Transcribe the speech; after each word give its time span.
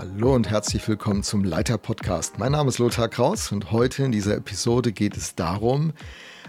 Hallo 0.00 0.34
und 0.34 0.48
herzlich 0.48 0.88
willkommen 0.88 1.22
zum 1.22 1.44
Leiter 1.44 1.76
Podcast. 1.76 2.38
Mein 2.38 2.52
Name 2.52 2.70
ist 2.70 2.78
Lothar 2.78 3.08
Kraus 3.08 3.52
und 3.52 3.70
heute 3.70 4.02
in 4.02 4.12
dieser 4.12 4.34
Episode 4.34 4.92
geht 4.92 5.14
es 5.14 5.34
darum, 5.34 5.92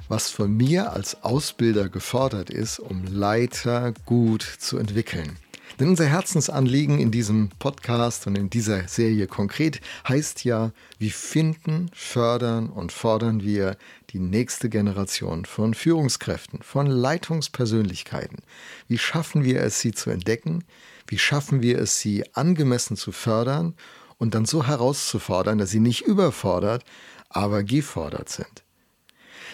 was 0.07 0.29
von 0.29 0.55
mir 0.55 0.93
als 0.93 1.21
Ausbilder 1.25 1.89
gefordert 1.89 2.49
ist, 2.49 2.79
um 2.79 3.03
Leiter 3.03 3.93
gut 4.05 4.41
zu 4.41 4.77
entwickeln. 4.77 5.35
Denn 5.79 5.89
unser 5.89 6.05
Herzensanliegen 6.05 6.99
in 6.99 7.11
diesem 7.11 7.49
Podcast 7.59 8.27
und 8.27 8.37
in 8.37 8.49
dieser 8.49 8.87
Serie 8.87 9.27
konkret 9.27 9.81
heißt 10.07 10.43
ja, 10.43 10.71
wie 10.99 11.09
finden, 11.09 11.89
fördern 11.93 12.69
und 12.69 12.91
fordern 12.91 13.41
wir 13.41 13.77
die 14.11 14.19
nächste 14.19 14.69
Generation 14.69 15.45
von 15.45 15.73
Führungskräften, 15.73 16.61
von 16.61 16.87
Leitungspersönlichkeiten. 16.87 18.39
Wie 18.87 18.97
schaffen 18.97 19.43
wir 19.43 19.61
es, 19.61 19.79
sie 19.79 19.93
zu 19.93 20.09
entdecken? 20.09 20.63
Wie 21.07 21.17
schaffen 21.17 21.61
wir 21.61 21.79
es, 21.79 21.99
sie 21.99 22.23
angemessen 22.35 22.97
zu 22.97 23.11
fördern 23.11 23.75
und 24.17 24.35
dann 24.35 24.45
so 24.45 24.67
herauszufordern, 24.67 25.57
dass 25.57 25.71
sie 25.71 25.79
nicht 25.79 26.01
überfordert, 26.01 26.83
aber 27.29 27.63
gefordert 27.63 28.29
sind? 28.29 28.63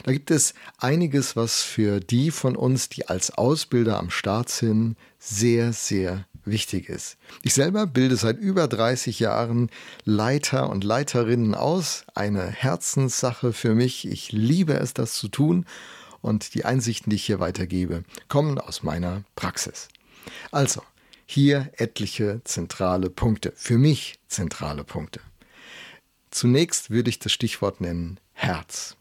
Da 0.03 0.11
gibt 0.11 0.31
es 0.31 0.53
einiges, 0.77 1.35
was 1.35 1.63
für 1.63 1.99
die 1.99 2.31
von 2.31 2.55
uns, 2.55 2.89
die 2.89 3.07
als 3.07 3.31
Ausbilder 3.31 3.97
am 3.97 4.09
Start 4.09 4.49
sind, 4.49 4.95
sehr, 5.19 5.73
sehr 5.73 6.25
wichtig 6.47 6.89
ist. 6.89 7.17
Ich 7.43 7.53
selber 7.53 7.85
bilde 7.85 8.15
seit 8.15 8.37
über 8.37 8.67
30 8.67 9.19
Jahren 9.19 9.69
Leiter 10.05 10.69
und 10.69 10.83
Leiterinnen 10.83 11.55
aus. 11.55 12.05
Eine 12.15 12.47
Herzenssache 12.47 13.53
für 13.53 13.75
mich. 13.75 14.07
Ich 14.07 14.31
liebe 14.31 14.73
es, 14.73 14.93
das 14.93 15.13
zu 15.13 15.27
tun. 15.27 15.65
Und 16.21 16.55
die 16.55 16.65
Einsichten, 16.65 17.11
die 17.11 17.17
ich 17.17 17.25
hier 17.25 17.39
weitergebe, 17.39 18.03
kommen 18.27 18.57
aus 18.57 18.83
meiner 18.83 19.23
Praxis. 19.35 19.87
Also, 20.51 20.81
hier 21.25 21.71
etliche 21.77 22.41
zentrale 22.43 23.09
Punkte. 23.09 23.53
Für 23.55 23.77
mich 23.77 24.19
zentrale 24.27 24.83
Punkte. 24.83 25.19
Zunächst 26.31 26.89
würde 26.89 27.09
ich 27.09 27.19
das 27.19 27.31
Stichwort 27.31 27.81
nennen 27.81 28.19
Herz. 28.33 28.96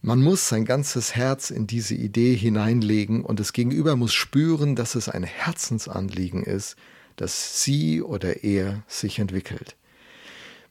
Man 0.00 0.22
muss 0.22 0.48
sein 0.48 0.64
ganzes 0.64 1.16
Herz 1.16 1.50
in 1.50 1.66
diese 1.66 1.94
Idee 1.94 2.36
hineinlegen 2.36 3.24
und 3.24 3.40
das 3.40 3.52
Gegenüber 3.52 3.96
muss 3.96 4.14
spüren, 4.14 4.76
dass 4.76 4.94
es 4.94 5.08
ein 5.08 5.24
Herzensanliegen 5.24 6.44
ist, 6.44 6.76
dass 7.16 7.62
sie 7.62 8.00
oder 8.00 8.44
er 8.44 8.84
sich 8.86 9.18
entwickelt. 9.18 9.76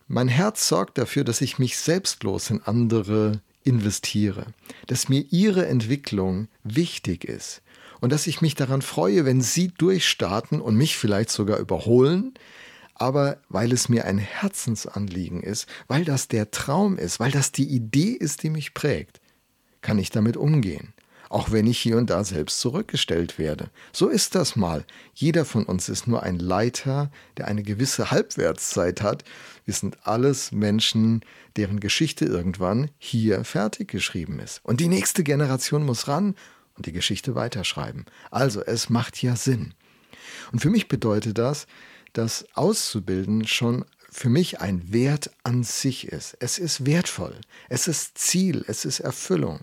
Mein 0.08 0.30
Herz 0.30 0.69
sorgt 0.69 0.97
dafür, 0.97 1.25
dass 1.25 1.42
ich 1.42 1.59
mich 1.59 1.78
selbstlos 1.78 2.50
in 2.50 2.61
andere 2.64 3.42
investiere, 3.66 4.45
dass 4.88 5.09
mir 5.09 5.25
ihre 5.30 5.67
Entwicklung 5.67 6.47
wichtig 6.64 7.25
ist 7.25 7.62
und 8.00 8.14
dass 8.14 8.28
ich 8.28 8.41
mich 8.41 8.56
daran 8.56 8.81
freue, 8.81 9.25
wenn 9.25 9.41
sie 9.41 9.67
durchstarten 9.67 10.62
und 10.62 10.78
mich 10.78 10.95
vielleicht 10.95 11.30
sogar 11.30 11.59
überholen, 11.59 12.34
aber 12.95 13.38
weil 13.50 13.73
es 13.73 13.89
mir 13.89 14.06
ein 14.06 14.17
Herzensanliegen 14.17 15.44
ist, 15.44 15.67
weil 15.88 16.06
das 16.06 16.30
der 16.30 16.52
Traum 16.52 16.97
ist, 16.97 17.19
weil 17.19 17.31
das 17.31 17.52
die 17.52 17.67
Idee 17.67 18.12
ist, 18.12 18.44
die 18.44 18.50
mich 18.50 18.73
prägt, 18.73 19.17
kann 19.88 20.00
ich 20.00 20.10
damit 20.10 20.36
umgehen. 20.36 20.92
Auch 21.30 21.50
wenn 21.54 21.66
ich 21.66 21.80
hier 21.80 21.96
und 21.96 22.10
da 22.10 22.26
selbst 22.26 22.60
zurückgestellt 22.60 23.40
werde. 23.40 23.70
So 23.94 24.10
ist 24.10 24.36
das 24.36 24.58
mal. 24.58 24.84
Jeder 25.14 25.46
von 25.46 25.64
uns 25.64 25.88
ist 25.88 26.10
nur 26.10 26.24
ein 26.24 26.40
Leiter, 26.40 27.10
der 27.38 27.48
eine 27.48 27.64
gewisse 27.64 28.12
Halbwertszeit 28.12 29.02
hat. 29.02 29.24
Wir 29.64 29.74
sind 29.74 30.06
alles 30.06 30.52
Menschen, 30.52 31.22
deren 31.56 31.80
Geschichte 31.80 32.26
irgendwann 32.26 32.92
hier 32.98 33.46
fertig 33.46 33.88
geschrieben 33.88 34.40
ist. 34.40 34.60
Und 34.66 34.82
die 34.82 34.90
nächste 34.90 35.24
Generation 35.24 35.86
muss 35.86 36.10
ran 36.10 36.36
und 36.76 36.86
die 36.86 36.92
Geschichte 36.92 37.34
weiterschreiben. 37.34 38.04
Also 38.30 38.62
es 38.62 38.90
macht 38.90 39.24
ja 39.24 39.38
Sinn. 39.38 39.74
Und 40.52 40.60
für 40.60 40.70
mich 40.70 40.90
bedeutet 40.90 41.38
das, 41.38 41.66
dass 42.12 42.46
Auszubilden 42.56 43.48
schon 43.48 43.86
für 44.10 44.30
mich 44.30 44.60
ein 44.60 44.92
Wert 44.92 45.32
an 45.44 45.64
sich 45.64 46.08
ist. 46.08 46.36
Es 46.40 46.58
ist 46.58 46.86
wertvoll, 46.86 47.40
es 47.70 47.88
ist 47.88 48.18
Ziel, 48.18 48.66
es 48.68 48.84
ist 48.84 49.00
Erfüllung. 49.00 49.62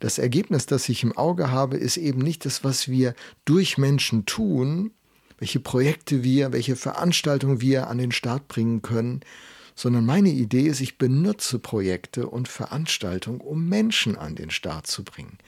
Das 0.00 0.18
Ergebnis, 0.18 0.66
das 0.66 0.88
ich 0.88 1.02
im 1.02 1.16
Auge 1.16 1.50
habe, 1.50 1.76
ist 1.76 1.96
eben 1.96 2.20
nicht 2.20 2.44
das, 2.44 2.64
was 2.64 2.88
wir 2.88 3.14
durch 3.44 3.78
Menschen 3.78 4.26
tun, 4.26 4.90
welche 5.38 5.60
Projekte 5.60 6.22
wir, 6.22 6.52
welche 6.52 6.76
Veranstaltungen 6.76 7.60
wir 7.60 7.88
an 7.88 7.98
den 7.98 8.12
Start 8.12 8.48
bringen 8.48 8.82
können, 8.82 9.20
sondern 9.74 10.04
meine 10.04 10.30
Idee 10.30 10.68
ist, 10.68 10.80
ich 10.80 10.98
benutze 10.98 11.58
Projekte 11.58 12.28
und 12.28 12.48
Veranstaltungen, 12.48 13.40
um 13.40 13.68
Menschen 13.68 14.16
an 14.16 14.36
den 14.36 14.50
Start 14.50 14.86
zu 14.86 15.02
bringen. 15.02 15.38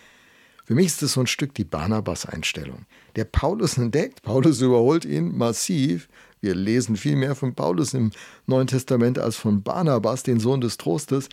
Für 0.65 0.75
mich 0.75 0.87
ist 0.87 1.03
es 1.03 1.13
so 1.13 1.21
ein 1.21 1.28
Stück 1.28 1.55
die 1.55 1.65
Barnabas-Einstellung. 1.65 2.87
Der 3.15 3.25
Paulus 3.25 3.78
entdeckt, 3.78 4.23
Paulus 4.23 4.61
überholt 4.61 5.05
ihn 5.05 5.37
massiv. 5.37 6.09
Wir 6.41 6.55
lesen 6.55 6.97
viel 6.97 7.17
mehr 7.17 7.35
von 7.35 7.55
Paulus 7.55 7.95
im 7.95 8.11
Neuen 8.47 8.67
Testament 8.67 9.19
als 9.19 9.37
von 9.37 9.63
Barnabas, 9.63 10.23
den 10.23 10.41
Sohn 10.41 10.61
des 10.61 10.77
Trostes. 10.77 11.29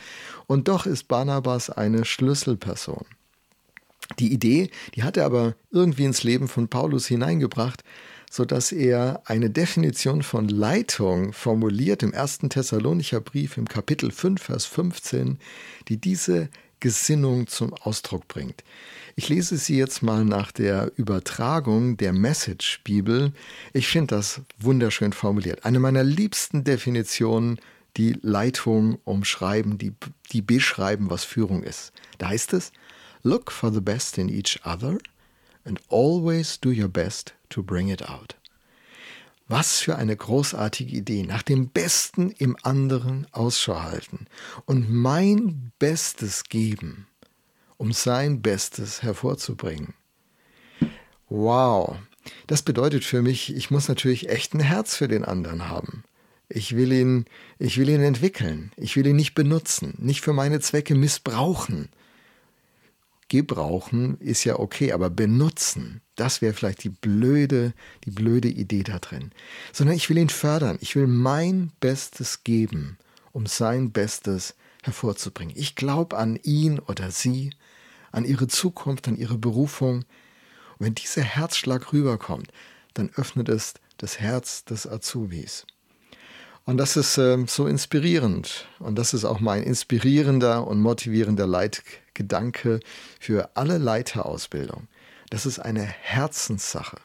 Und 0.48 0.68
doch 0.68 0.86
ist 0.86 1.08
Barnabas 1.08 1.70
eine 1.70 2.06
Schlüsselperson. 2.06 3.06
Die 4.20 4.32
Idee, 4.32 4.70
die 4.96 5.04
hat 5.04 5.18
er 5.18 5.26
aber 5.26 5.56
irgendwie 5.72 6.06
ins 6.06 6.24
Leben 6.24 6.48
von 6.48 6.68
Paulus 6.68 7.08
hineingebracht, 7.08 7.84
sodass 8.30 8.72
er 8.72 9.22
eine 9.26 9.50
Definition 9.50 10.24
von 10.24 10.48
Leitung 10.48 11.34
formuliert 11.34 12.04
im 12.04 12.14
ersten 12.14 12.50
Thessalonicher 12.50 13.22
Brief 13.22 13.58
im 13.58 13.68
Kapitel 13.68 14.12
5, 14.12 14.42
Vers 14.42 14.66
15, 14.66 15.38
die 15.88 15.98
diese 15.98 16.50
Gesinnung 16.84 17.48
zum 17.48 17.74
Ausdruck 17.74 18.28
bringt. 18.28 18.62
Ich 19.16 19.30
lese 19.30 19.58
sie 19.58 19.78
jetzt 19.78 20.04
mal 20.04 20.26
nach 20.26 20.52
der 20.52 20.92
Übertragung 20.98 21.96
der 21.96 22.12
Message-Bibel. 22.12 23.32
Ich 23.72 23.88
finde 23.88 24.16
das 24.16 24.42
wunderschön 24.60 25.14
formuliert. 25.14 25.64
Eine 25.64 25.80
meiner 25.80 26.04
liebsten 26.04 26.66
Definitionen, 26.66 27.58
die 27.96 28.18
Leitung 28.22 29.00
umschreiben, 29.06 29.78
die, 29.78 29.94
die 30.34 30.42
beschreiben, 30.42 31.10
was 31.10 31.24
Führung 31.24 31.64
ist. 31.64 31.94
Da 32.18 32.28
heißt 32.28 32.52
es, 32.52 32.74
Look 33.22 33.54
for 33.54 33.72
the 33.72 33.80
best 33.80 34.18
in 34.18 34.28
each 34.28 34.60
other 34.66 34.98
and 35.64 35.80
always 35.90 36.60
do 36.60 36.70
your 36.70 36.90
best 36.90 37.34
to 37.48 37.64
bring 37.64 37.88
it 37.88 38.10
out. 38.10 38.36
Was 39.48 39.80
für 39.80 39.98
eine 39.98 40.16
großartige 40.16 40.96
Idee. 40.96 41.24
Nach 41.24 41.44
dem 41.44 41.70
Besten 41.70 42.32
im 42.32 42.58
anderen 42.64 43.28
Ausschau 43.32 43.82
halten 43.82 44.28
und 44.66 44.90
mein 44.90 45.72
Bestes 45.80 46.46
geben 46.46 47.08
um 47.84 47.92
sein 47.92 48.42
Bestes 48.42 49.04
hervorzubringen. 49.04 49.94
Wow, 51.28 51.98
das 52.48 52.62
bedeutet 52.62 53.04
für 53.04 53.22
mich, 53.22 53.54
ich 53.54 53.72
muss 53.72 53.90
natürlich 53.90 54.30
echt 54.30 54.54
ein 54.54 54.62
Herz 54.62 54.96
für 54.96 55.10
den 55.10 55.26
anderen 55.26 55.68
haben. 55.68 56.04
Ich 56.48 56.78
will 56.78 56.94
ihn, 56.94 57.26
ich 57.60 57.78
will 57.78 57.90
ihn 57.90 58.02
entwickeln. 58.02 58.72
Ich 58.78 58.96
will 58.96 59.06
ihn 59.06 59.18
nicht 59.18 59.34
benutzen, 59.34 59.96
nicht 59.98 60.22
für 60.22 60.32
meine 60.32 60.62
Zwecke 60.62 60.96
missbrauchen. 60.96 61.90
Gebrauchen 63.34 64.20
ist 64.20 64.44
ja 64.44 64.60
okay, 64.60 64.92
aber 64.92 65.10
benutzen, 65.10 66.02
das 66.16 66.44
wäre 66.44 66.54
vielleicht 66.54 66.84
die 66.84 66.90
blöde, 66.90 67.74
die 68.06 68.12
blöde 68.12 68.48
Idee 68.48 68.84
da 68.84 69.00
drin. 69.00 69.32
Sondern 69.72 69.96
ich 69.96 70.08
will 70.08 70.20
ihn 70.20 70.30
fördern. 70.30 70.78
Ich 70.82 70.96
will 70.96 71.08
mein 71.08 71.72
Bestes 71.80 72.44
geben, 72.44 73.00
um 73.32 73.48
sein 73.48 73.92
Bestes 73.92 74.54
hervorzubringen. 74.84 75.56
Ich 75.58 75.76
glaube 75.76 76.16
an 76.16 76.36
ihn 76.44 76.78
oder 76.78 77.10
sie 77.10 77.50
an 78.12 78.24
ihre 78.24 78.48
Zukunft, 78.48 79.08
an 79.08 79.18
ihre 79.18 79.40
Berufung. 79.40 80.06
Und 80.78 80.86
wenn 80.86 80.94
dieser 80.94 81.24
Herzschlag 81.24 81.92
rüberkommt, 81.92 82.52
dann 82.94 83.10
öffnet 83.16 83.50
es 83.50 83.74
das 83.98 84.20
Herz 84.20 84.64
des 84.64 84.86
Azubis. 84.86 85.66
Und 86.66 86.78
das 86.78 86.96
ist 86.96 87.18
äh, 87.18 87.44
so 87.46 87.68
inspirierend. 87.68 88.68
Und 88.80 88.98
das 88.98 89.14
ist 89.14 89.26
auch 89.26 89.40
mein 89.40 89.64
inspirierender 89.64 90.66
und 90.66 90.80
motivierender 90.80 91.46
Leitgedanke 91.46 92.80
für 93.20 93.50
alle 93.56 93.78
Leiterausbildung. 93.78 94.88
Das 95.30 95.46
ist 95.46 95.60
eine 95.60 95.84
Herzenssache. 95.84 96.98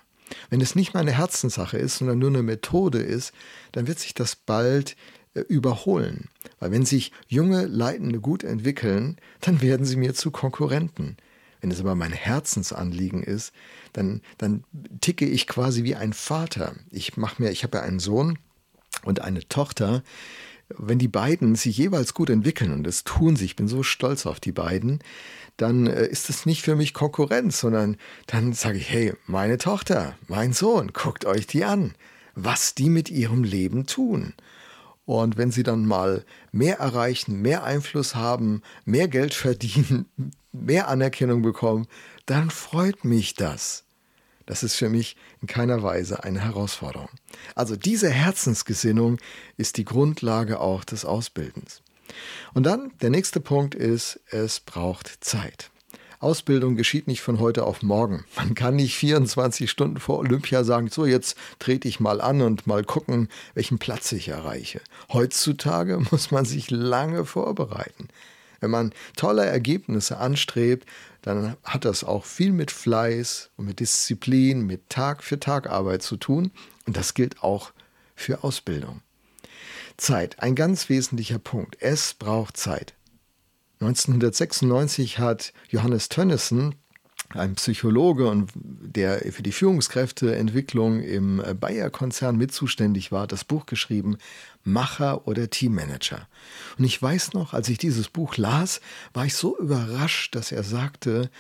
Wenn 0.50 0.60
es 0.60 0.76
nicht 0.76 0.94
meine 0.94 1.12
Herzenssache 1.12 1.78
ist, 1.78 1.98
sondern 1.98 2.19
nur 2.19 2.28
eine 2.28 2.42
Methode 2.42 2.98
ist, 2.98 3.32
dann 3.72 3.87
wird 3.87 3.99
sich 3.99 4.14
das 4.14 4.37
bald 4.37 4.96
äh, 5.34 5.40
überholen. 5.40 6.28
Weil 6.60 6.70
wenn 6.70 6.84
sich 6.84 7.12
junge 7.26 7.66
Leitende 7.66 8.20
gut 8.20 8.44
entwickeln, 8.44 9.16
dann 9.40 9.60
werden 9.60 9.87
sie 9.87 9.96
mir 9.96 10.14
zu 10.14 10.31
Konkurrenten. 10.31 11.16
Wenn 11.60 11.72
es 11.72 11.81
aber 11.81 11.96
mein 11.96 12.12
Herzensanliegen 12.12 13.25
ist, 13.25 13.52
dann, 13.93 14.22
dann 14.37 14.62
ticke 15.00 15.26
ich 15.26 15.49
quasi 15.49 15.82
wie 15.82 15.96
ein 15.96 16.12
Vater. 16.12 16.75
Ich 16.90 17.16
mache 17.16 17.43
mir, 17.43 17.50
ich 17.50 17.64
habe 17.64 17.78
ja 17.78 17.82
einen 17.82 17.99
Sohn 17.99 18.38
und 19.08 19.22
eine 19.22 19.49
Tochter. 19.49 20.02
Wenn 20.69 20.99
die 20.99 21.08
beiden 21.08 21.55
sich 21.55 21.78
jeweils 21.78 22.12
gut 22.12 22.28
entwickeln, 22.28 22.72
und 22.72 22.84
das 22.84 23.02
tun 23.02 23.37
sie, 23.37 23.46
ich 23.46 23.56
bin 23.56 23.69
so 23.69 23.82
stolz 23.82 24.26
auf 24.26 24.38
die 24.38 24.52
beiden, 24.52 25.00
dann 25.56 25.87
äh, 25.87 26.06
ist 26.06 26.28
es 26.28 26.46
nicht 26.46 26.62
für 26.62 26.76
mich 26.76 26.93
Konkurrenz, 26.93 27.58
sondern 27.58 27.96
dann 28.26 28.52
sage 28.52 28.76
ich, 28.76 28.90
hey, 28.90 29.14
meine 29.26 29.56
Tochter, 29.58 30.16
mein 30.28 30.52
Sohn, 30.52 30.93
guckt 30.93 31.25
euch 31.25 31.46
die 31.46 31.64
an, 31.64 31.94
was 32.34 32.75
die 32.75 32.90
mit 32.90 33.10
ihrem 33.10 33.44
Leben 33.44 33.87
tun. 33.87 34.34
Und 35.06 35.38
wenn 35.38 35.50
sie 35.50 35.62
dann 35.62 35.87
mal 35.87 36.22
mehr 36.52 36.81
erreichen, 36.81 37.40
mehr 37.40 37.64
Einfluss 37.64 38.14
haben, 38.14 38.60
mehr 38.84 39.08
Geld 39.08 39.32
verdienen, 39.32 40.05
mehr 40.52 40.88
Anerkennung 40.88 41.40
bekommen, 41.40 41.87
dann 42.26 42.50
freut 42.50 43.05
mich 43.05 43.32
das. 43.32 43.84
Das 44.48 44.62
ist 44.62 44.76
für 44.76 44.88
mich 44.88 45.14
in 45.42 45.46
keiner 45.46 45.82
Weise 45.82 46.24
eine 46.24 46.40
Herausforderung. 46.40 47.10
Also 47.54 47.76
diese 47.76 48.08
Herzensgesinnung 48.08 49.18
ist 49.58 49.76
die 49.76 49.84
Grundlage 49.84 50.58
auch 50.58 50.84
des 50.84 51.04
Ausbildens. 51.04 51.82
Und 52.54 52.64
dann 52.64 52.90
der 53.02 53.10
nächste 53.10 53.40
Punkt 53.40 53.74
ist, 53.74 54.20
es 54.30 54.60
braucht 54.60 55.22
Zeit. 55.22 55.70
Ausbildung 56.18 56.76
geschieht 56.76 57.08
nicht 57.08 57.20
von 57.20 57.40
heute 57.40 57.64
auf 57.64 57.82
morgen. 57.82 58.24
Man 58.36 58.54
kann 58.54 58.76
nicht 58.76 58.96
24 58.96 59.70
Stunden 59.70 60.00
vor 60.00 60.16
Olympia 60.18 60.64
sagen, 60.64 60.88
so 60.88 61.04
jetzt 61.04 61.36
trete 61.58 61.86
ich 61.86 62.00
mal 62.00 62.22
an 62.22 62.40
und 62.40 62.66
mal 62.66 62.84
gucken, 62.84 63.28
welchen 63.52 63.78
Platz 63.78 64.10
ich 64.12 64.28
erreiche. 64.28 64.80
Heutzutage 65.12 65.98
muss 66.10 66.30
man 66.30 66.46
sich 66.46 66.70
lange 66.70 67.26
vorbereiten. 67.26 68.08
Wenn 68.60 68.70
man 68.70 68.94
tolle 69.14 69.44
Ergebnisse 69.44 70.16
anstrebt, 70.16 70.88
dann 71.23 71.56
hat 71.65 71.85
das 71.85 72.05
auch 72.05 72.25
viel 72.25 72.53
mit 72.53 72.70
Fleiß 72.70 73.50
und 73.56 73.67
mit 73.67 73.81
Disziplin, 73.81 74.62
mit 74.62 74.88
Tag 74.88 75.23
für 75.23 75.41
Tag 75.41 75.69
Arbeit 75.69 76.03
zu 76.03 76.17
tun. 76.17 76.53
Und 76.87 76.97
das 76.97 77.15
gilt 77.15 77.43
auch 77.43 77.73
für 78.15 78.44
Ausbildung. 78.44 79.03
Zeit, 79.97 80.41
ein 80.41 80.55
ganz 80.55 80.88
wesentlicher 80.88 81.38
Punkt. 81.38 81.76
Es 81.81 82.15
braucht 82.15 82.56
Zeit. 82.56 82.94
1996 83.81 85.19
hat 85.19 85.53
Johannes 85.69 86.09
Tönnissen, 86.09 86.75
ein 87.30 87.54
Psychologe 87.56 88.28
und 88.28 88.50
der 88.54 89.20
für 89.32 89.42
die 89.42 89.52
Führungskräfteentwicklung 89.52 91.00
im 91.00 91.42
Bayer-Konzern 91.60 92.36
mit 92.36 92.52
zuständig 92.52 93.12
war, 93.12 93.26
das 93.26 93.44
Buch 93.44 93.66
geschrieben 93.66 94.16
Macher 94.64 95.26
oder 95.26 95.50
Teammanager. 95.50 96.26
Und 96.78 96.84
ich 96.84 97.00
weiß 97.00 97.32
noch, 97.34 97.54
als 97.54 97.69
ich 97.69 97.78
dieses 97.78 98.08
Buch 98.08 98.36
las, 98.36 98.80
war 99.12 99.26
ich 99.26 99.34
so 99.34 99.58
überrascht, 99.58 100.34
dass 100.34 100.52
er 100.52 100.62
sagte, 100.62 101.30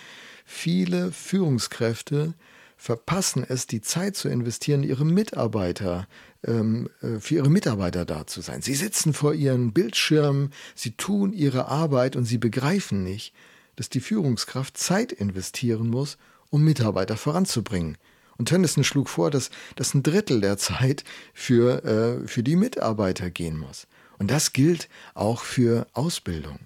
viele 0.44 1.12
Führungskräfte 1.12 2.34
verpassen 2.76 3.44
es, 3.46 3.66
die 3.66 3.80
Zeit 3.80 4.16
zu 4.16 4.28
investieren, 4.28 4.84
ihre 4.84 5.04
Mitarbeiter 5.04 6.06
ähm, 6.46 6.88
äh, 7.02 7.18
für 7.18 7.34
ihre 7.34 7.50
Mitarbeiter 7.50 8.04
da 8.04 8.26
zu 8.26 8.40
sein. 8.40 8.62
Sie 8.62 8.74
sitzen 8.74 9.12
vor 9.12 9.34
ihren 9.34 9.72
Bildschirmen, 9.72 10.52
sie 10.74 10.92
tun 10.92 11.32
ihre 11.32 11.66
Arbeit 11.66 12.14
und 12.14 12.24
sie 12.24 12.38
begreifen 12.38 13.02
nicht, 13.02 13.34
dass 13.78 13.88
die 13.88 14.00
Führungskraft 14.00 14.76
Zeit 14.76 15.12
investieren 15.12 15.88
muss, 15.88 16.18
um 16.50 16.64
Mitarbeiter 16.64 17.16
voranzubringen. 17.16 17.96
Und 18.36 18.46
Tennyson 18.48 18.82
schlug 18.82 19.08
vor, 19.08 19.30
dass, 19.30 19.50
dass 19.76 19.94
ein 19.94 20.02
Drittel 20.02 20.40
der 20.40 20.58
Zeit 20.58 21.04
für, 21.32 21.84
äh, 21.84 22.26
für 22.26 22.42
die 22.42 22.56
Mitarbeiter 22.56 23.30
gehen 23.30 23.56
muss. 23.56 23.86
Und 24.18 24.32
das 24.32 24.52
gilt 24.52 24.88
auch 25.14 25.42
für 25.42 25.86
Ausbildung. 25.92 26.58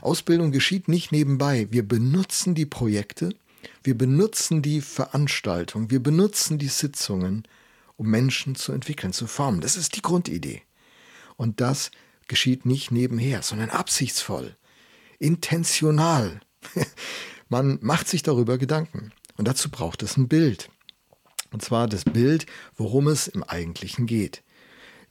Ausbildung 0.00 0.52
geschieht 0.52 0.86
nicht 0.86 1.10
nebenbei. 1.10 1.66
Wir 1.70 1.86
benutzen 1.86 2.54
die 2.54 2.66
Projekte, 2.66 3.34
wir 3.82 3.98
benutzen 3.98 4.62
die 4.62 4.80
Veranstaltung, 4.80 5.90
wir 5.90 6.00
benutzen 6.00 6.58
die 6.58 6.68
Sitzungen, 6.68 7.48
um 7.96 8.06
Menschen 8.06 8.54
zu 8.54 8.70
entwickeln, 8.70 9.12
zu 9.12 9.26
formen. 9.26 9.60
Das 9.60 9.76
ist 9.76 9.96
die 9.96 10.02
Grundidee. 10.02 10.62
Und 11.36 11.60
das 11.60 11.90
geschieht 12.28 12.64
nicht 12.64 12.92
nebenher, 12.92 13.42
sondern 13.42 13.70
absichtsvoll, 13.70 14.56
intentional. 15.18 16.40
Man 17.48 17.78
macht 17.82 18.08
sich 18.08 18.22
darüber 18.22 18.58
Gedanken. 18.58 19.12
Und 19.36 19.48
dazu 19.48 19.70
braucht 19.70 20.02
es 20.02 20.16
ein 20.16 20.28
Bild. 20.28 20.70
Und 21.52 21.62
zwar 21.62 21.88
das 21.88 22.04
Bild, 22.04 22.46
worum 22.76 23.08
es 23.08 23.26
im 23.26 23.42
Eigentlichen 23.42 24.06
geht. 24.06 24.42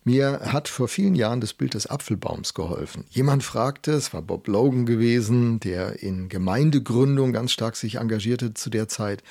Mir 0.04 0.40
hat 0.54 0.70
vor 0.70 0.88
vielen 0.88 1.16
Jahren 1.16 1.42
das 1.42 1.54
Bild 1.54 1.74
des 1.74 1.88
Apfelbaums 1.88 2.54
geholfen. 2.54 3.06
Jemand 3.10 3.44
fragte, 3.44 3.92
es 3.92 4.14
war 4.14 4.22
Bob 4.22 4.48
Logan 4.48 4.86
gewesen, 4.86 5.60
der 5.60 6.02
in 6.02 6.30
Gemeindegründung 6.30 7.34
ganz 7.34 7.52
stark 7.52 7.76
sich 7.76 7.96
engagierte 7.96 8.54
zu 8.54 8.70
der 8.70 8.88
Zeit, 8.88 9.24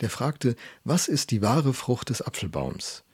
der 0.00 0.10
fragte, 0.10 0.56
was 0.84 1.08
ist 1.08 1.30
die 1.30 1.42
wahre 1.42 1.72
Frucht 1.72 2.10
des 2.10 2.22
Apfelbaums? 2.22 3.04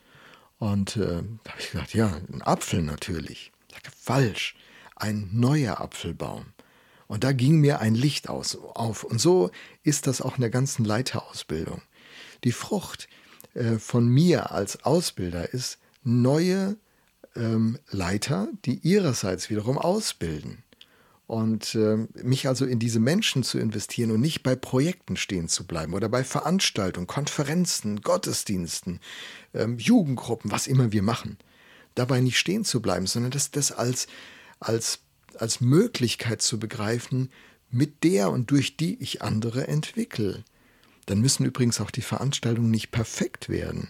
Und 0.59 0.97
äh, 0.97 1.23
da 1.45 1.51
habe 1.53 1.61
ich 1.61 1.71
gesagt, 1.73 1.95
ja, 1.95 2.21
ein 2.33 2.43
Apfel 2.43 2.83
natürlich. 2.83 3.53
Ich 3.69 3.75
sagte, 3.75 3.91
falsch, 3.95 4.57
ein 4.97 5.29
neuer 5.33 5.81
Apfelbaum. 5.81 6.47
Und 7.15 7.23
da 7.23 7.31
ging 7.31 7.61
mir 7.61 7.79
ein 7.79 7.95
Licht 7.95 8.29
aus, 8.29 8.57
auf. 8.57 9.05
Und 9.05 9.21
so 9.21 9.53
ist 9.85 10.09
das 10.09 10.21
auch 10.21 10.35
in 10.35 10.41
der 10.41 10.51
ganzen 10.51 10.85
Leiterausbildung. 10.85 11.81
Die 12.43 12.51
Frucht 12.51 13.07
äh, 13.55 13.79
von 13.79 14.09
mir 14.09 14.51
als 14.51 14.85
Ausbilder 14.85 15.55
ist 15.55 15.79
neue 16.03 16.77
ähm, 17.37 17.79
Leiter, 17.89 18.49
die 18.65 18.81
ihrerseits 18.81 19.49
wiederum 19.49 19.79
ausbilden. 19.79 20.65
Und 21.29 21.77
äh, 21.77 22.09
mich 22.21 22.49
also 22.49 22.65
in 22.65 22.81
diese 22.81 22.99
Menschen 22.99 23.45
zu 23.45 23.61
investieren 23.61 24.11
und 24.11 24.21
nicht 24.21 24.43
bei 24.43 24.57
Projekten 24.57 25.17
stehen 25.17 25.49
zu 25.49 25.69
bleiben 25.69 25.95
oder 25.95 26.09
bei 26.09 26.25
Veranstaltungen, 26.25 27.07
Konferenzen, 27.07 28.01
Gottesdiensten, 28.01 28.99
ähm, 29.55 29.79
Jugendgruppen, 29.79 30.51
was 30.51 30.67
immer 30.67 30.91
wir 30.91 31.05
machen. 31.05 31.39
Dabei 31.95 32.21
nicht 32.21 32.41
stehen 32.41 32.65
zu 32.65 32.83
bleiben, 32.83 33.07
sondern 33.07 33.31
das, 33.31 33.53
das 33.53 33.71
als, 33.71 34.09
als, 34.59 35.04
als 35.41 35.61
Möglichkeit 35.61 36.43
zu 36.43 36.59
begreifen, 36.59 37.31
mit 37.71 38.05
der 38.05 38.31
und 38.31 38.51
durch 38.51 38.77
die 38.77 39.03
ich 39.03 39.23
andere 39.23 39.67
entwickle. 39.69 40.45
Dann 41.07 41.21
müssen 41.21 41.45
übrigens 41.45 41.81
auch 41.81 41.91
die 41.91 42.03
Veranstaltungen 42.03 42.71
nicht 42.71 42.91
perfekt 42.91 43.49
werden. 43.49 43.89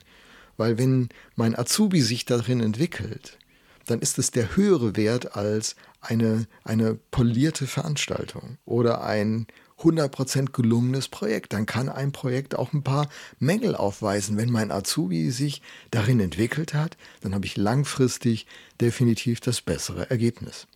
Weil 0.56 0.78
wenn 0.78 1.08
mein 1.36 1.56
Azubi 1.58 2.00
sich 2.00 2.24
darin 2.24 2.60
entwickelt, 2.60 3.38
dann 3.86 4.00
ist 4.00 4.18
es 4.18 4.30
der 4.30 4.56
höhere 4.56 4.96
Wert 4.96 5.36
als 5.36 5.76
eine, 6.00 6.46
eine 6.64 6.94
polierte 6.94 7.66
Veranstaltung 7.66 8.58
oder 8.64 9.04
ein 9.04 9.46
100% 9.80 10.52
gelungenes 10.52 11.08
Projekt. 11.08 11.52
Dann 11.52 11.66
kann 11.66 11.88
ein 11.88 12.12
Projekt 12.12 12.56
auch 12.56 12.72
ein 12.72 12.82
paar 12.82 13.08
Mängel 13.38 13.74
aufweisen. 13.74 14.36
Wenn 14.36 14.50
mein 14.50 14.70
Azubi 14.70 15.30
sich 15.30 15.60
darin 15.90 16.20
entwickelt 16.20 16.74
hat, 16.74 16.96
dann 17.20 17.34
habe 17.34 17.46
ich 17.46 17.56
langfristig 17.56 18.46
definitiv 18.80 19.40
das 19.40 19.60
bessere 19.60 20.08
Ergebnis. 20.08 20.66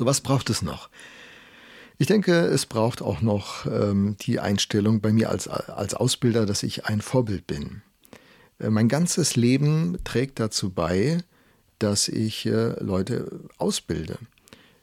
So, 0.00 0.06
was 0.06 0.22
braucht 0.22 0.48
es 0.48 0.62
noch? 0.62 0.88
Ich 1.98 2.06
denke, 2.06 2.32
es 2.32 2.64
braucht 2.64 3.02
auch 3.02 3.20
noch 3.20 3.66
ähm, 3.66 4.16
die 4.22 4.40
Einstellung 4.40 5.02
bei 5.02 5.12
mir 5.12 5.28
als, 5.28 5.46
als 5.46 5.92
Ausbilder, 5.92 6.46
dass 6.46 6.62
ich 6.62 6.86
ein 6.86 7.02
Vorbild 7.02 7.46
bin. 7.46 7.82
Äh, 8.58 8.70
mein 8.70 8.88
ganzes 8.88 9.36
Leben 9.36 9.98
trägt 10.02 10.40
dazu 10.40 10.70
bei, 10.70 11.18
dass 11.78 12.08
ich 12.08 12.46
äh, 12.46 12.82
Leute 12.82 13.40
ausbilde. 13.58 14.16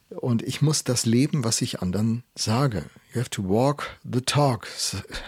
Und 0.09 0.43
ich 0.43 0.61
muss 0.61 0.83
das 0.83 1.07
leben, 1.07 1.43
was 1.43 1.63
ich 1.63 1.81
anderen 1.81 2.21
sage. 2.35 2.83
You 3.11 3.19
have 3.19 3.31
to 3.31 3.43
walk 3.49 3.97
the 4.03 4.21
talk, 4.21 4.67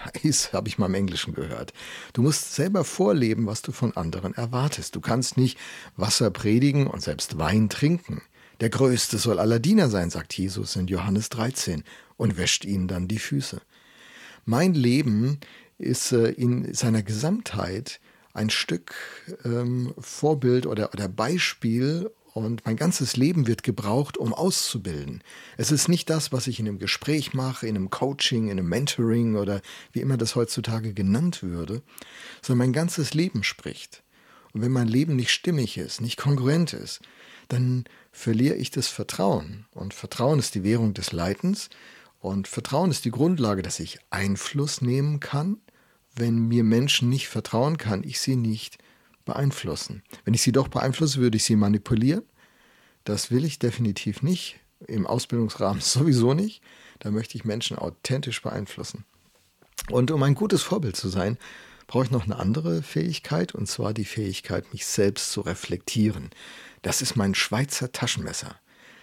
habe 0.52 0.68
ich 0.68 0.78
mal 0.78 0.86
im 0.86 0.94
Englischen 0.94 1.34
gehört. 1.34 1.72
Du 2.12 2.22
musst 2.22 2.54
selber 2.54 2.84
vorleben, 2.84 3.46
was 3.46 3.60
du 3.62 3.72
von 3.72 3.96
anderen 3.96 4.34
erwartest. 4.34 4.94
Du 4.94 5.00
kannst 5.00 5.36
nicht 5.36 5.58
Wasser 5.96 6.30
predigen 6.30 6.86
und 6.86 7.02
selbst 7.02 7.38
Wein 7.38 7.68
trinken. 7.68 8.22
Der 8.60 8.68
Größte 8.68 9.16
soll 9.16 9.38
aller 9.38 9.58
Diener 9.58 9.88
sein, 9.88 10.10
sagt 10.10 10.34
Jesus 10.34 10.76
in 10.76 10.86
Johannes 10.86 11.30
13 11.30 11.82
und 12.18 12.36
wäscht 12.36 12.66
ihnen 12.66 12.88
dann 12.88 13.08
die 13.08 13.18
Füße. 13.18 13.62
Mein 14.44 14.74
Leben 14.74 15.40
ist 15.78 16.12
äh, 16.12 16.30
in 16.32 16.74
seiner 16.74 17.02
Gesamtheit 17.02 18.00
ein 18.34 18.50
Stück 18.50 18.94
ähm, 19.44 19.94
Vorbild 19.98 20.66
oder, 20.66 20.92
oder 20.92 21.08
Beispiel 21.08 22.10
und 22.34 22.64
mein 22.66 22.76
ganzes 22.76 23.16
Leben 23.16 23.46
wird 23.46 23.62
gebraucht, 23.62 24.18
um 24.18 24.34
auszubilden. 24.34 25.22
Es 25.56 25.72
ist 25.72 25.88
nicht 25.88 26.10
das, 26.10 26.30
was 26.30 26.46
ich 26.46 26.60
in 26.60 26.68
einem 26.68 26.78
Gespräch 26.78 27.32
mache, 27.32 27.66
in 27.66 27.76
einem 27.76 27.90
Coaching, 27.90 28.44
in 28.44 28.52
einem 28.52 28.68
Mentoring 28.68 29.36
oder 29.36 29.62
wie 29.92 30.00
immer 30.00 30.16
das 30.16 30.36
heutzutage 30.36 30.92
genannt 30.92 31.42
würde, 31.42 31.82
sondern 32.42 32.66
mein 32.66 32.72
ganzes 32.72 33.14
Leben 33.14 33.42
spricht. 33.42 34.02
Und 34.52 34.62
wenn 34.62 34.72
mein 34.72 34.88
Leben 34.88 35.16
nicht 35.16 35.30
stimmig 35.30 35.78
ist, 35.78 36.00
nicht 36.00 36.16
kongruent 36.16 36.72
ist, 36.72 37.00
dann 37.48 37.84
verliere 38.12 38.56
ich 38.56 38.70
das 38.70 38.88
Vertrauen. 38.88 39.66
Und 39.72 39.94
Vertrauen 39.94 40.38
ist 40.38 40.54
die 40.54 40.64
Währung 40.64 40.94
des 40.94 41.12
Leitens. 41.12 41.68
Und 42.20 42.48
Vertrauen 42.48 42.90
ist 42.90 43.04
die 43.04 43.10
Grundlage, 43.10 43.62
dass 43.62 43.80
ich 43.80 43.98
Einfluss 44.10 44.80
nehmen 44.80 45.20
kann, 45.20 45.58
wenn 46.14 46.48
mir 46.48 46.64
Menschen 46.64 47.08
nicht 47.08 47.28
vertrauen, 47.28 47.78
kann 47.78 48.02
ich 48.04 48.20
sie 48.20 48.36
nicht 48.36 48.78
beeinflussen. 49.24 50.02
Wenn 50.24 50.34
ich 50.34 50.42
sie 50.42 50.52
doch 50.52 50.68
beeinflusse, 50.68 51.20
würde 51.20 51.36
ich 51.36 51.44
sie 51.44 51.56
manipulieren. 51.56 52.24
Das 53.04 53.30
will 53.30 53.44
ich 53.44 53.58
definitiv 53.58 54.22
nicht. 54.22 54.60
Im 54.86 55.06
Ausbildungsrahmen 55.06 55.80
sowieso 55.80 56.34
nicht. 56.34 56.62
Da 56.98 57.10
möchte 57.10 57.36
ich 57.36 57.44
Menschen 57.44 57.78
authentisch 57.78 58.42
beeinflussen. 58.42 59.04
Und 59.88 60.10
um 60.10 60.22
ein 60.22 60.34
gutes 60.34 60.62
Vorbild 60.62 60.96
zu 60.96 61.08
sein, 61.08 61.38
brauche 61.90 62.04
ich 62.04 62.12
noch 62.12 62.26
eine 62.26 62.38
andere 62.38 62.84
Fähigkeit, 62.84 63.52
und 63.52 63.66
zwar 63.66 63.92
die 63.92 64.04
Fähigkeit, 64.04 64.72
mich 64.72 64.86
selbst 64.86 65.32
zu 65.32 65.40
reflektieren. 65.40 66.30
Das 66.82 67.02
ist 67.02 67.16
mein 67.16 67.34
Schweizer 67.34 67.90
Taschenmesser. 67.90 68.54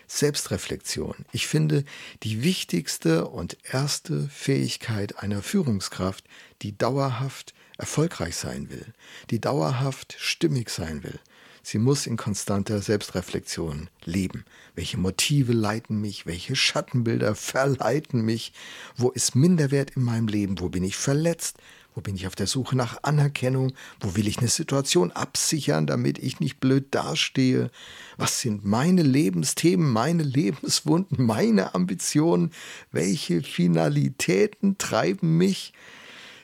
Selbstreflexion. 0.07 1.25
Ich 1.33 1.47
finde, 1.47 1.83
die 2.23 2.43
wichtigste 2.43 3.27
und 3.27 3.57
erste 3.69 4.29
Fähigkeit 4.29 5.19
einer 5.19 5.41
Führungskraft, 5.41 6.23
die 6.61 6.77
dauerhaft 6.77 7.53
erfolgreich 7.77 8.37
sein 8.37 8.69
will, 8.69 8.93
die 9.31 9.41
dauerhaft 9.41 10.15
stimmig 10.17 10.69
sein 10.69 11.03
will. 11.03 11.19
Sie 11.63 11.79
muss 11.79 12.07
in 12.07 12.15
konstanter 12.15 12.81
Selbstreflexion 12.81 13.89
leben. 14.05 14.45
Welche 14.75 14.97
Motive 14.97 15.51
leiten 15.51 15.99
mich? 15.99 16.25
Welche 16.25 16.55
Schattenbilder 16.55 17.35
verleiten 17.51 18.21
mich? 18.21 18.53
Wo 18.95 19.09
ist 19.09 19.35
Minderwert 19.35 19.91
in 19.97 20.03
meinem 20.03 20.29
Leben? 20.29 20.61
Wo 20.61 20.69
bin 20.69 20.85
ich 20.85 20.95
verletzt? 20.95 21.57
Wo 21.97 22.01
bin 22.01 22.15
ich 22.15 22.27
auf 22.27 22.35
der 22.35 22.45
Suche 22.45 22.77
nach 22.77 22.99
Anerkennung? 23.01 23.73
Wo 23.99 24.15
will 24.15 24.27
ich 24.27 24.37
eine 24.37 24.49
Situation 24.49 25.11
absichern, 25.11 25.87
damit 25.87 26.19
ich 26.19 26.39
nicht 26.39 26.59
blöd 26.59 26.85
dastehe? 26.91 27.71
Was 28.17 28.39
sind 28.39 28.63
meine 28.63 29.01
Lebensthemen, 29.01 29.91
meine 29.91 30.21
Lebenswunden, 30.21 31.25
meine 31.25 31.73
Ambitionen? 31.73 32.51
Welche 32.91 33.41
Finalitäten 33.41 34.77
treiben 34.77 35.37
mich? 35.37 35.73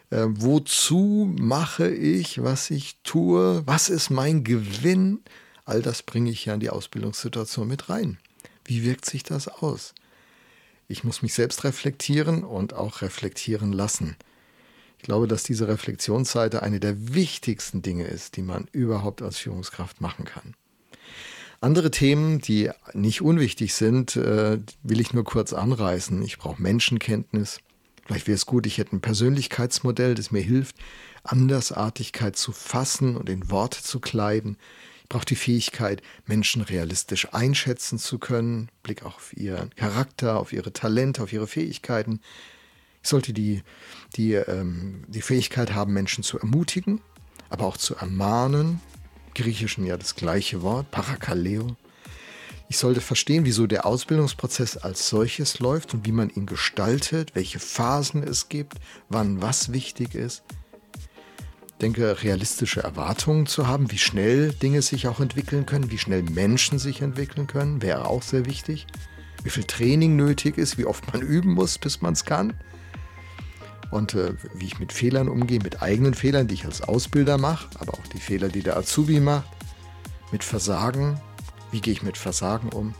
Äh, 0.09 0.25
wozu 0.29 1.31
mache 1.39 1.87
ich, 1.87 2.41
was 2.41 2.71
ich 2.71 2.97
tue? 3.03 3.61
Was 3.67 3.89
ist 3.89 4.09
mein 4.09 4.43
Gewinn? 4.43 5.19
All 5.65 5.83
das 5.83 6.01
bringe 6.01 6.31
ich 6.31 6.45
ja 6.45 6.55
in 6.55 6.61
die 6.61 6.71
Ausbildungssituation 6.71 7.67
mit 7.67 7.89
rein. 7.89 8.17
Wie 8.65 8.83
wirkt 8.83 9.05
sich 9.05 9.21
das 9.21 9.47
aus? 9.47 9.93
Ich 10.87 11.03
muss 11.03 11.21
mich 11.21 11.35
selbst 11.35 11.63
reflektieren 11.63 12.43
und 12.43 12.73
auch 12.73 13.03
reflektieren 13.03 13.71
lassen. 13.71 14.15
Ich 15.03 15.07
glaube, 15.07 15.27
dass 15.27 15.43
diese 15.43 15.67
Reflexionsseite 15.67 16.63
eine 16.63 16.79
der 16.79 17.13
wichtigsten 17.13 17.81
Dinge 17.81 18.05
ist, 18.05 18.37
die 18.37 18.41
man 18.41 18.69
überhaupt 18.71 19.21
als 19.21 19.37
Führungskraft 19.37 19.99
machen 19.99 20.23
kann. 20.23 20.53
Andere 21.59 21.91
Themen, 21.91 22.39
die 22.39 22.69
nicht 22.93 23.21
unwichtig 23.21 23.73
sind, 23.73 24.15
äh, 24.15 24.59
will 24.81 25.01
ich 25.01 25.11
nur 25.11 25.25
kurz 25.25 25.51
anreißen. 25.51 26.23
Ich 26.23 26.37
brauche 26.37 26.61
Menschenkenntnis. 26.61 27.59
Vielleicht 28.05 28.27
wäre 28.27 28.37
es 28.37 28.45
gut, 28.45 28.65
ich 28.65 28.77
hätte 28.77 28.95
ein 28.95 29.01
Persönlichkeitsmodell, 29.01 30.15
das 30.15 30.31
mir 30.31 30.41
hilft, 30.41 30.77
Andersartigkeit 31.23 32.37
zu 32.37 32.53
fassen 32.53 33.17
und 33.17 33.27
in 33.27 33.51
Worte 33.51 33.83
zu 33.83 33.99
kleiden. 33.99 34.55
Ich 35.01 35.09
brauche 35.09 35.25
die 35.25 35.35
Fähigkeit, 35.35 36.01
Menschen 36.25 36.61
realistisch 36.61 37.33
einschätzen 37.33 37.99
zu 37.99 38.19
können, 38.19 38.69
Blick 38.83 39.03
auf 39.03 39.35
ihren 39.35 39.75
Charakter, 39.75 40.39
auf 40.39 40.53
ihre 40.53 40.71
Talente, 40.71 41.21
auf 41.21 41.33
ihre 41.33 41.47
Fähigkeiten. 41.47 42.21
Ich 43.03 43.09
sollte 43.09 43.33
die, 43.33 43.61
die, 44.15 44.33
ähm, 44.33 45.03
die 45.09 45.21
Fähigkeit 45.21 45.73
haben, 45.73 45.91
Menschen 45.91 46.23
zu 46.23 46.39
ermutigen, 46.39 47.01
aber 47.49 47.65
auch 47.65 47.75
zu 47.75 47.95
ermahnen. 47.97 48.79
Im 49.27 49.33
Griechischen 49.33 49.85
ja 49.85 49.97
das 49.97 50.15
gleiche 50.15 50.61
Wort, 50.61 50.89
Parakaleo. 50.89 51.75
Ich 52.69 52.77
sollte 52.77 53.01
verstehen, 53.01 53.43
wieso 53.43 53.67
der 53.67 53.85
Ausbildungsprozess 53.85 54.77
als 54.77 55.09
solches 55.09 55.59
läuft 55.59 55.93
und 55.93 56.05
wie 56.05 56.13
man 56.13 56.29
ihn 56.29 56.45
gestaltet, 56.45 57.35
welche 57.35 57.59
Phasen 57.59 58.23
es 58.23 58.47
gibt, 58.47 58.75
wann 59.09 59.41
was 59.41 59.73
wichtig 59.73 60.15
ist. 60.15 60.43
Ich 61.67 61.77
denke, 61.81 62.23
realistische 62.23 62.83
Erwartungen 62.83 63.47
zu 63.47 63.67
haben, 63.67 63.91
wie 63.91 63.97
schnell 63.97 64.53
Dinge 64.53 64.81
sich 64.81 65.09
auch 65.09 65.19
entwickeln 65.19 65.65
können, 65.65 65.91
wie 65.91 65.97
schnell 65.97 66.23
Menschen 66.23 66.79
sich 66.79 67.01
entwickeln 67.01 67.47
können, 67.47 67.81
wäre 67.81 68.05
auch 68.05 68.23
sehr 68.23 68.45
wichtig. 68.45 68.87
Wie 69.43 69.49
viel 69.49 69.65
Training 69.65 70.15
nötig 70.15 70.57
ist, 70.57 70.77
wie 70.77 70.85
oft 70.85 71.11
man 71.11 71.21
üben 71.27 71.51
muss, 71.51 71.77
bis 71.77 72.01
man 72.01 72.13
es 72.13 72.23
kann 72.23 72.53
und 73.93 74.15
äh, 74.15 74.33
wie 74.53 74.65
ich 74.65 74.79
mit 74.79 74.91
Fehlern 74.91 75.29
umgehe, 75.29 75.59
mit 75.59 75.81
eigenen 75.81 76.13
Fehlern, 76.13 76.47
die 76.47 76.55
ich 76.55 76.65
als 76.65 76.81
Ausbilder 76.81 77.37
mache, 77.37 77.67
aber 77.79 77.93
auch 77.93 78.07
die 78.13 78.19
Fehler, 78.19 78.49
die 78.49 78.63
der 78.63 78.75
Azubi 78.75 79.19
macht, 79.19 79.47
mit 80.31 80.43
Versagen, 80.43 81.21
wie 81.71 81.79
gehe 81.79 81.93
ich 81.93 82.03
mit 82.03 82.17
Versagen 82.17 82.69
um. 82.69 82.93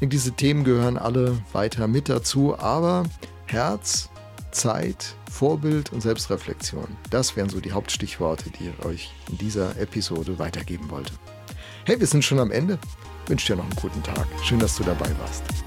Denke, 0.00 0.14
diese 0.14 0.32
Themen 0.32 0.64
gehören 0.64 0.98
alle 0.98 1.38
weiter 1.52 1.86
mit 1.88 2.08
dazu, 2.08 2.58
aber 2.58 3.04
Herz, 3.46 4.10
Zeit, 4.50 5.14
Vorbild 5.30 5.92
und 5.92 6.02
Selbstreflexion, 6.02 6.88
das 7.10 7.36
wären 7.36 7.48
so 7.48 7.60
die 7.60 7.72
Hauptstichworte, 7.72 8.50
die 8.50 8.68
ich 8.68 8.84
euch 8.84 9.10
in 9.30 9.38
dieser 9.38 9.78
Episode 9.78 10.38
weitergeben 10.38 10.90
wollte. 10.90 11.12
Hey, 11.84 12.00
wir 12.00 12.06
sind 12.06 12.24
schon 12.24 12.40
am 12.40 12.50
Ende. 12.50 12.78
Ich 13.24 13.30
wünsche 13.30 13.52
dir 13.52 13.56
noch 13.56 13.64
einen 13.64 13.76
guten 13.76 14.02
Tag. 14.02 14.26
Schön, 14.42 14.58
dass 14.58 14.76
du 14.76 14.82
dabei 14.82 15.10
warst. 15.20 15.65